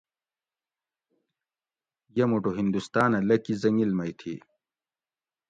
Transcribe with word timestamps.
یہ 2.15 2.25
موٹو 2.29 2.49
ھندوستانہ 2.57 3.17
لکھی 3.27 3.53
حٔنگل 3.59 3.91
مئ 3.97 4.11
تھی 4.19 4.33